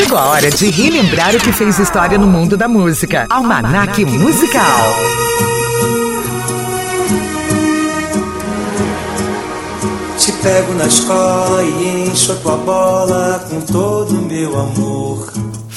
Chegou 0.00 0.16
a 0.16 0.28
hora 0.30 0.50
de 0.50 0.70
relembrar 0.70 1.36
o 1.36 1.38
que 1.38 1.52
fez 1.52 1.78
história 1.78 2.16
no 2.16 2.26
mundo 2.26 2.56
da 2.56 2.66
música. 2.66 3.26
Almanac 3.28 4.02
Musical. 4.06 4.94
Te 10.16 10.32
pego 10.32 10.72
na 10.72 10.86
escola 10.86 11.62
e 11.62 12.08
encho 12.08 12.32
a 12.32 12.36
tua 12.36 12.56
bola 12.56 13.46
com 13.50 13.60
todo 13.60 14.18
o 14.18 14.22
meu 14.22 14.58
amor. 14.58 15.30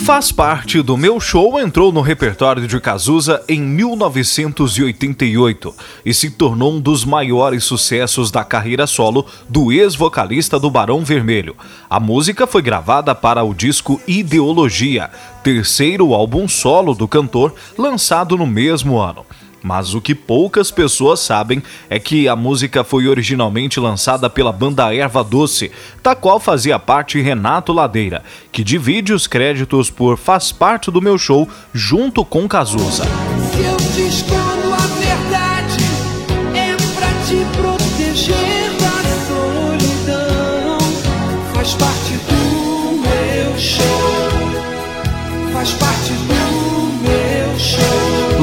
Faz 0.04 0.32
parte 0.34 0.82
do 0.82 0.98
meu 0.98 1.18
show 1.18 1.58
entrou 1.58 1.90
no 1.90 2.02
repertório 2.02 2.68
de 2.68 2.78
Cazuza 2.82 3.42
em 3.48 3.62
1988 3.62 5.74
e 6.06 6.14
se 6.14 6.30
tornou 6.30 6.74
um 6.74 6.82
dos 6.82 7.06
maiores 7.06 7.64
sucessos 7.64 8.30
da 8.30 8.44
carreira 8.44 8.86
solo 8.86 9.26
do 9.48 9.72
ex-vocalista 9.72 10.60
do 10.60 10.70
Barão 10.70 11.06
Vermelho. 11.06 11.56
A 11.90 12.02
música 12.02 12.46
foi 12.46 12.62
gravada 12.62 13.16
para 13.16 13.46
o 13.46 13.54
disco 13.54 14.02
Ideologia, 14.06 15.10
terceiro 15.42 16.14
álbum 16.14 16.50
solo 16.50 16.94
do 16.94 17.08
cantor, 17.08 17.56
lançado 17.78 18.36
no 18.36 18.46
mesmo 18.46 19.00
ano. 19.00 19.26
Mas 19.64 19.94
o 19.94 20.02
que 20.02 20.14
poucas 20.14 20.70
pessoas 20.70 21.22
sabem 21.22 21.64
é 21.90 21.98
que 21.98 22.28
a 22.28 22.36
música 22.36 22.84
foi 22.84 23.08
originalmente 23.08 23.80
lançada 23.80 24.30
pela 24.30 24.52
banda 24.52 24.94
Erva 24.94 25.24
Doce, 25.24 25.72
da 26.04 26.14
qual 26.14 26.40
fazia 26.40 26.78
parte 26.78 27.22
Renato 27.22 27.72
Ladeira, 27.72 28.24
que 28.52 28.64
divide 28.64 29.14
os 29.14 29.26
créditos 29.26 29.90
por 29.90 30.18
Faz 30.18 30.52
Parte 30.52 30.92
do 30.92 31.02
Meu 31.02 31.18
Show 31.18 31.48
junto 31.74 32.26
com 32.26 32.48
Cazuza. 32.48 33.06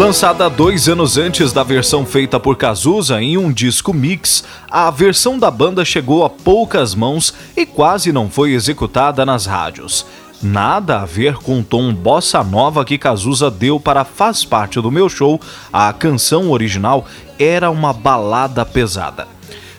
Lançada 0.01 0.49
dois 0.49 0.89
anos 0.89 1.19
antes 1.19 1.53
da 1.53 1.63
versão 1.63 2.07
feita 2.07 2.41
por 2.41 2.57
Cazuza 2.57 3.21
em 3.21 3.37
um 3.37 3.53
disco 3.53 3.93
mix, 3.93 4.43
a 4.71 4.91
versão 4.91 5.39
da 5.39 5.51
banda 5.51 5.85
chegou 5.85 6.25
a 6.25 6.31
poucas 6.31 6.95
mãos 6.95 7.35
e 7.55 7.67
quase 7.67 8.11
não 8.11 8.31
foi 8.31 8.53
executada 8.53 9.27
nas 9.27 9.45
rádios. 9.45 10.07
Nada 10.43 11.03
a 11.03 11.05
ver 11.05 11.35
com 11.35 11.61
o 11.61 11.63
tom 11.63 11.93
bossa 11.93 12.43
nova 12.43 12.83
que 12.83 12.97
Cazuza 12.97 13.51
deu 13.51 13.79
para 13.79 14.03
Faz 14.03 14.43
Parte 14.43 14.81
do 14.81 14.91
Meu 14.91 15.07
Show, 15.07 15.39
a 15.71 15.93
canção 15.93 16.51
original 16.51 17.05
era 17.39 17.71
uma 17.71 17.93
balada 17.93 18.65
pesada. 18.65 19.29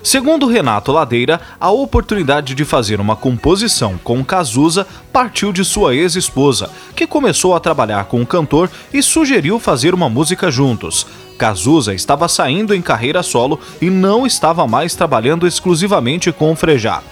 Segundo 0.03 0.47
Renato 0.47 0.91
Ladeira, 0.91 1.39
a 1.59 1.69
oportunidade 1.69 2.55
de 2.55 2.65
fazer 2.65 2.99
uma 2.99 3.15
composição 3.15 3.99
com 4.03 4.25
Cazuza 4.25 4.87
partiu 5.13 5.53
de 5.53 5.63
sua 5.63 5.95
ex-esposa, 5.95 6.71
que 6.95 7.05
começou 7.05 7.55
a 7.55 7.59
trabalhar 7.59 8.05
com 8.05 8.19
o 8.19 8.25
cantor 8.25 8.69
e 8.91 9.03
sugeriu 9.03 9.59
fazer 9.59 9.93
uma 9.93 10.09
música 10.09 10.49
juntos. 10.49 11.05
Cazuza 11.37 11.93
estava 11.93 12.27
saindo 12.27 12.73
em 12.73 12.81
carreira 12.81 13.21
solo 13.21 13.59
e 13.79 13.91
não 13.91 14.25
estava 14.25 14.65
mais 14.65 14.95
trabalhando 14.95 15.45
exclusivamente 15.45 16.31
com 16.31 16.51
o 16.51 16.55
Frejá. 16.55 17.03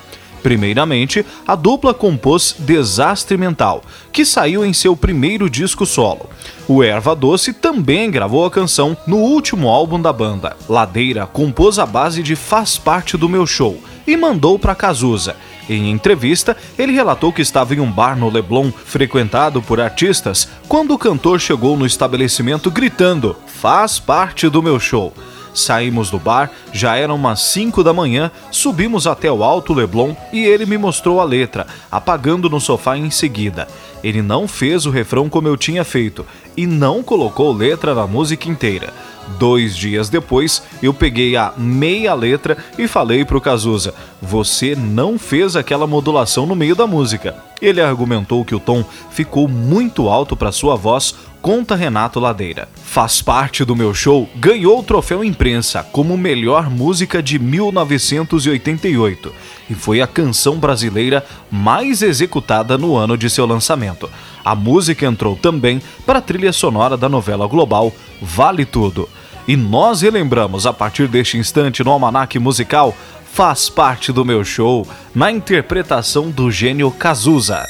Primeiramente, 0.42 1.26
a 1.48 1.56
dupla 1.56 1.94
compôs 1.94 2.56
Desastre 2.59 3.38
Mental, 3.38 3.84
que 4.12 4.26
saiu 4.26 4.66
em 4.66 4.73
seu 4.73 4.96
primeiro 4.96 5.50
disco 5.50 5.86
solo. 5.86 6.30
O 6.68 6.84
Erva 6.84 7.16
Doce 7.16 7.52
também 7.52 8.12
gravou 8.12 8.46
a 8.46 8.52
canção 8.52 8.96
no 9.08 9.18
último 9.18 9.68
álbum 9.68 10.02
da 10.02 10.14
banda. 10.14 10.56
Ladeira 10.68 11.26
compôs 11.26 11.80
a 11.80 11.86
base 11.86 12.22
de 12.22 12.36
Faz 12.36 12.78
Parte 12.78 13.18
do 13.18 13.28
Meu 13.28 13.46
Show 13.46 13.81
e 14.06 14.16
mandou 14.16 14.58
para 14.58 14.76
Cazuza. 14.76 15.36
Em 15.70 15.92
entrevista, 15.92 16.58
ele 16.78 16.92
relatou 16.92 17.31
que 17.31 17.44
estava 17.44 17.76
em 17.76 17.80
um 17.80 17.92
bar 17.92 18.18
no 18.18 18.30
Leblon, 18.30 18.72
frequentado 18.72 19.62
por 19.62 19.80
artistas, 19.80 20.50
quando 20.68 20.96
o 20.96 20.98
cantor 20.98 21.40
chegou 21.40 21.78
no 21.78 21.86
estabelecimento 21.86 22.72
gritando: 22.72 23.36
Faz 23.46 24.00
parte 24.00 24.50
do 24.50 24.63
meu 24.63 24.80
show. 24.80 25.13
Saímos 25.54 26.10
do 26.10 26.20
bar, 26.20 26.52
já 26.72 26.96
eram 26.96 27.16
umas 27.16 27.42
5 27.42 27.84
da 27.84 27.94
manhã, 27.94 28.32
subimos 28.52 29.08
até 29.08 29.32
o 29.32 29.44
Alto 29.44 29.74
Leblon 29.74 30.16
e 30.32 30.46
ele 30.46 30.66
me 30.66 30.78
mostrou 30.78 31.20
a 31.20 31.24
letra, 31.24 31.66
apagando 31.92 32.50
no 32.50 32.60
sofá 32.60 32.98
em 32.98 33.10
seguida. 33.10 33.68
Ele 34.04 34.22
não 34.22 34.48
fez 34.48 34.86
o 34.86 34.92
refrão 34.92 35.28
como 35.30 35.48
eu 35.48 35.58
tinha 35.58 35.84
feito 35.84 36.26
e 36.56 36.66
não 36.66 37.04
colocou 37.04 37.54
letra 37.54 37.94
na 37.94 38.08
música 38.08 38.50
inteira. 38.50 38.94
Dois 39.38 39.76
dias 39.76 40.10
depois, 40.10 40.64
eu 40.82 40.94
peguei 40.94 41.36
a 41.36 41.54
meia 41.56 42.14
letra 42.14 42.58
e 42.78 42.88
falei 42.88 43.24
pro 43.24 43.42
Cazuza: 43.42 43.94
Você 44.22 44.76
não 44.76 45.20
fez 45.20 45.56
aquela 45.56 45.86
modulação 45.86 46.46
no 46.46 46.56
meio 46.56 46.76
da 46.76 46.88
música. 46.88 47.49
Ele 47.62 47.81
argumentou 47.81 48.46
que 48.46 48.56
o 48.56 48.59
tom 48.59 48.84
ficou 49.12 49.47
muito 49.47 50.08
alto 50.08 50.36
para 50.36 50.52
sua 50.52 50.75
voz, 50.75 51.14
conta 51.42 51.75
Renato 51.75 52.20
Ladeira. 52.20 52.70
Faz 52.84 53.22
parte 53.22 53.66
do 53.66 53.75
meu 53.75 53.94
show, 53.94 54.30
ganhou 54.36 54.80
o 54.80 54.84
troféu 54.84 55.24
imprensa 55.24 55.84
como 55.84 56.18
melhor 56.18 56.69
música 56.69 57.22
de 57.22 57.38
1988 57.38 59.34
e 59.69 59.75
foi 59.75 60.02
a 60.02 60.08
canção 60.08 60.58
brasileira 60.58 61.25
mais 61.52 62.02
executada 62.02 62.78
no 62.78 62.96
ano 62.96 63.18
de 63.18 63.30
seu 63.30 63.46
lançamento. 63.46 64.09
A 64.44 64.56
música 64.56 65.06
entrou 65.06 65.36
também 65.36 65.81
para 66.06 66.19
a 66.19 66.22
trilha 66.22 66.52
sonora 66.52 66.98
da 66.98 67.08
novela 67.08 67.48
global 67.48 67.94
Vale 68.22 68.66
Tudo. 68.66 69.08
E 69.48 69.58
nós 69.58 70.02
relembramos 70.02 70.66
a 70.68 70.74
partir 70.74 71.08
deste 71.08 71.38
instante 71.38 71.84
no 71.84 71.92
Almanac 71.92 72.38
Musical 72.38 72.96
Faz 73.31 73.69
parte 73.69 74.12
do 74.12 74.25
meu 74.25 74.44
show, 74.44 74.85
na 75.16 75.31
interpretação 75.31 76.29
do 76.29 76.51
gênio 76.51 76.91
Cazuza. 76.91 77.66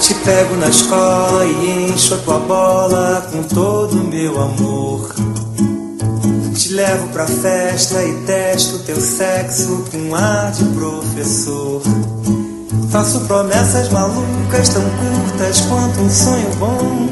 Te 0.00 0.14
pego 0.24 0.56
na 0.56 0.68
escola 0.68 1.46
e 1.46 1.90
encho 1.92 2.14
a 2.14 2.18
tua 2.18 2.38
bola 2.40 3.28
com 3.30 3.42
todo 3.44 4.00
o 4.00 4.04
meu 4.04 4.42
amor. 4.42 5.14
Te 6.66 6.72
levo 6.72 7.06
pra 7.10 7.24
festa 7.28 8.02
e 8.02 8.12
testo 8.26 8.80
teu 8.80 9.00
sexo 9.00 9.84
com 9.88 10.12
ar 10.16 10.50
de 10.50 10.64
professor. 10.64 11.80
Faço 12.90 13.20
promessas 13.20 13.88
malucas 13.90 14.70
tão 14.70 14.82
curtas 14.82 15.60
quanto 15.60 16.00
um 16.00 16.10
sonho 16.10 16.50
bom. 16.56 17.08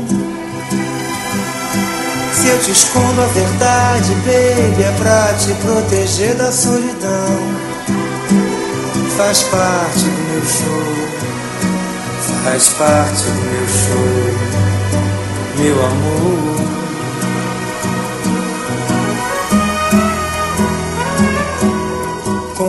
Se 2.33 2.49
eu 2.49 2.59
te 2.63 2.73
escondo 2.73 3.23
a 3.23 3.27
verdade, 3.27 4.13
baby, 4.25 4.83
é 4.83 4.93
pra 4.99 5.33
te 5.35 5.55
proteger 5.63 6.35
da 6.35 6.51
solidão. 6.51 7.39
Faz 9.17 9.45
parte 9.45 10.01
do 10.01 10.33
meu 10.33 10.43
show, 10.45 10.83
faz 12.43 12.71
parte 12.71 13.23
do 13.23 13.41
meu 13.53 13.69
show, 13.69 14.35
meu 15.63 15.87
amor. 15.87 16.74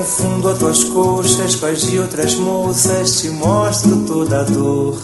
Confundo 0.06 0.50
as 0.50 0.60
tuas 0.60 0.84
coxas 0.84 1.56
com 1.56 1.66
as 1.66 1.82
de 1.82 1.98
outras 1.98 2.36
moças, 2.36 3.22
te 3.22 3.30
mostro 3.30 4.06
toda 4.06 4.42
a 4.42 4.44
dor. 4.44 5.02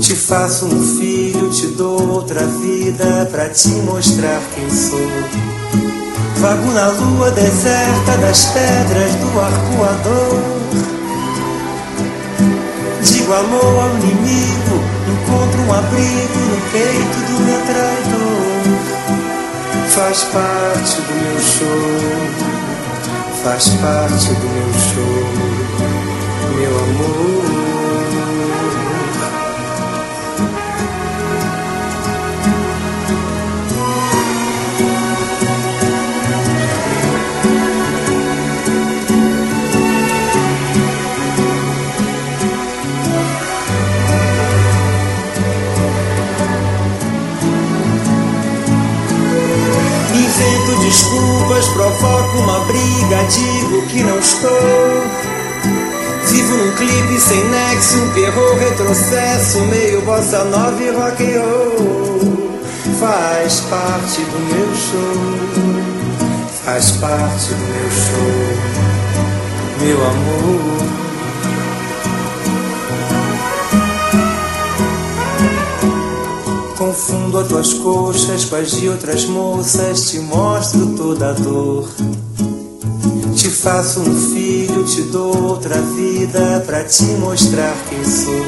Te 0.00 0.14
faço 0.14 0.64
um 0.64 0.98
filho, 0.98 1.50
te 1.50 1.66
dou 1.66 2.08
outra 2.08 2.40
vida 2.46 3.28
pra 3.30 3.50
te 3.50 3.68
mostrar 3.84 4.40
quem 4.54 4.70
sou. 4.70 4.98
Vago 6.36 6.72
na 6.72 6.88
lua 6.88 7.30
deserta 7.32 8.16
das 8.22 8.46
pedras 8.46 9.14
do 9.16 9.38
arcoador. 9.38 10.40
Digo 13.02 13.30
alô 13.30 13.78
ao 13.78 13.90
inimigo, 13.90 14.80
encontro 15.06 15.60
um 15.60 15.72
abrigo 15.74 16.38
no 16.48 16.60
peito 16.72 17.18
do 17.28 17.40
meu 17.44 17.60
traidor. 17.66 18.64
Faz 19.90 20.24
parte 20.24 20.96
do 21.02 21.14
meu 21.14 21.38
show 21.38 22.49
faz 23.42 23.70
parte 23.70 24.34
do 24.34 24.48
meu 24.48 24.72
show, 24.74 25.14
meu 26.56 26.78
amor. 26.78 27.69
Provoco 52.00 52.38
uma 52.38 52.60
briga, 52.60 53.22
digo 53.24 53.86
que 53.88 54.02
não 54.02 54.18
estou. 54.18 54.50
Vivo 56.28 56.56
num 56.56 56.72
clipe 56.76 57.20
sem 57.20 57.44
nexo, 57.44 57.98
um 57.98 58.10
terror 58.14 58.56
retrocesso, 58.56 59.60
meio 59.66 60.00
bossa 60.02 60.44
nova 60.44 60.82
e 60.82 60.90
rock 60.90 61.22
and 61.22 61.42
roll. 61.42 62.60
Faz 62.98 63.60
parte 63.60 64.22
do 64.22 64.38
meu 64.54 64.74
show, 64.74 65.14
faz 66.64 66.92
parte 66.92 67.48
do 67.48 67.64
meu 67.66 67.90
show, 67.90 68.56
meu 69.80 70.06
amor. 70.06 71.09
Confundo 76.90 77.38
as 77.38 77.46
tuas 77.46 77.72
coxas 77.74 78.44
com 78.46 78.56
as 78.56 78.72
de 78.72 78.88
outras 78.88 79.24
moças, 79.26 80.10
te 80.10 80.18
mostro 80.18 80.88
toda 80.96 81.30
a 81.30 81.32
dor. 81.32 81.88
Te 83.36 83.48
faço 83.48 84.00
um 84.00 84.32
filho, 84.32 84.84
te 84.84 85.02
dou 85.02 85.40
outra 85.40 85.80
vida 85.80 86.64
pra 86.66 86.82
te 86.82 87.04
mostrar 87.04 87.76
quem 87.88 88.04
sou. 88.04 88.44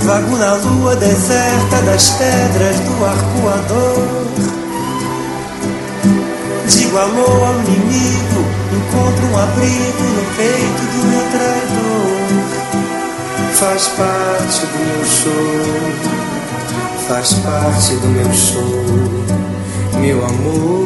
Vago 0.00 0.34
na 0.38 0.54
lua 0.54 0.96
deserta 0.96 1.82
das 1.84 2.08
pedras 2.08 2.80
do 2.80 3.04
arcoador. 3.04 4.26
Digo 6.68 6.96
alô 6.96 7.44
ao 7.44 7.54
inimigo, 7.66 8.46
encontro 8.72 9.26
um 9.26 9.38
abrigo 9.38 10.04
no 10.04 10.24
peito 10.36 10.82
do 10.94 11.06
meu 11.06 11.24
traidor. 11.32 12.20
Faz 13.56 13.88
parte 13.88 14.64
do 14.64 14.78
meu 14.86 15.04
show, 15.04 16.19
faz 17.10 17.34
parte 17.40 17.96
do 17.96 18.06
meu 18.06 18.32
show, 18.32 18.62
meu 20.00 20.24
amor. 20.24 20.80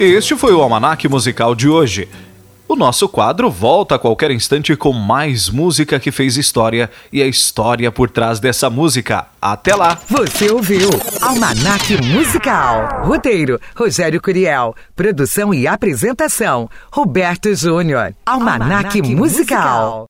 Este 0.00 0.36
foi 0.36 0.52
o 0.52 0.62
Almanac 0.62 1.08
Musical 1.08 1.56
de 1.56 1.68
hoje. 1.68 2.08
O 2.68 2.76
nosso 2.76 3.08
quadro 3.08 3.50
volta 3.50 3.94
a 3.94 3.98
qualquer 3.98 4.30
instante 4.30 4.76
com 4.76 4.92
mais 4.92 5.48
música 5.48 5.98
que 5.98 6.12
fez 6.12 6.36
história 6.36 6.90
e 7.10 7.22
a 7.22 7.26
história 7.26 7.90
por 7.90 8.10
trás 8.10 8.38
dessa 8.38 8.68
música. 8.68 9.26
Até 9.40 9.74
lá! 9.74 9.98
Você 10.06 10.50
ouviu 10.50 10.90
Almanac 11.22 12.00
Musical. 12.04 13.06
Roteiro: 13.06 13.58
Rogério 13.74 14.20
Curiel. 14.20 14.76
Produção 14.94 15.54
e 15.54 15.66
apresentação: 15.66 16.68
Roberto 16.92 17.54
Júnior. 17.54 18.14
Almanac, 18.26 18.62
Almanac 18.62 19.02
Musical. 19.02 19.16
Musical. 19.16 20.06